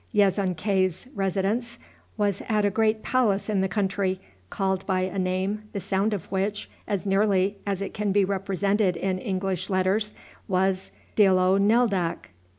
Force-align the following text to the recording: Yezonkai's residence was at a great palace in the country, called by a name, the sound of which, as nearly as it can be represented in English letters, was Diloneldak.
Yezonkai's 0.15 1.05
residence 1.13 1.77
was 2.17 2.41
at 2.49 2.65
a 2.65 2.71
great 2.71 3.03
palace 3.03 3.47
in 3.49 3.61
the 3.61 3.67
country, 3.67 4.19
called 4.49 4.83
by 4.87 5.01
a 5.01 5.19
name, 5.19 5.61
the 5.73 5.79
sound 5.79 6.11
of 6.11 6.25
which, 6.31 6.67
as 6.87 7.05
nearly 7.05 7.57
as 7.67 7.81
it 7.83 7.93
can 7.93 8.11
be 8.11 8.25
represented 8.25 8.97
in 8.97 9.19
English 9.19 9.69
letters, 9.69 10.15
was 10.47 10.89
Diloneldak. 11.15 12.31